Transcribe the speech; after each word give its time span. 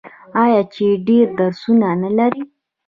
آیا 0.43 0.61
چې 0.73 0.85
ډیر 1.07 1.25
درسونه 1.39 1.87
نلري؟ 2.01 2.43